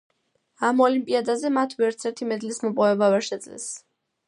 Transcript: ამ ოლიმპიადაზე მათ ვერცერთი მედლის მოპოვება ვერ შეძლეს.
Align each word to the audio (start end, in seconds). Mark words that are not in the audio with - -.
ამ 0.69 0.79
ოლიმპიადაზე 0.85 1.51
მათ 1.59 1.77
ვერცერთი 1.83 2.29
მედლის 2.33 2.59
მოპოვება 2.65 3.13
ვერ 3.17 3.31
შეძლეს. 3.31 3.69